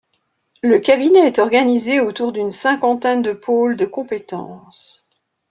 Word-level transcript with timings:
Le 0.63 0.79
cabinet 0.79 1.27
est 1.27 1.37
organisé 1.37 1.99
autour 1.99 2.31
d'une 2.31 2.49
cinquantaine 2.49 3.21
de 3.21 3.33
pôles 3.33 3.77
de 3.77 3.85
compétences. 3.85 5.05